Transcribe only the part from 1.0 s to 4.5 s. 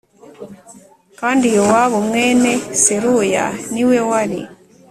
Kandi Yowabu mwene Seruya ni we wari